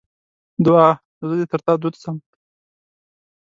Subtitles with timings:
[0.65, 0.89] دوعا:
[1.27, 2.15] زه دې تر تا دود سم.